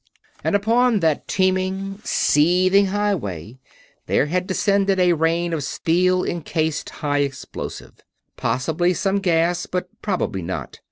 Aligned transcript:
And 0.43 0.55
upon 0.55 0.99
that 1.01 1.27
teeming, 1.27 2.01
seething 2.03 2.87
highway 2.87 3.59
there 4.07 4.25
had 4.25 4.47
descended 4.47 4.99
a 4.99 5.13
rain 5.13 5.53
of 5.53 5.63
steel 5.63 6.23
encased 6.23 6.89
high 6.89 7.19
explosive. 7.19 7.99
Possibly 8.35 8.95
some 8.95 9.19
gas, 9.19 9.67
but 9.67 9.89
probably 10.01 10.41
not. 10.41 10.79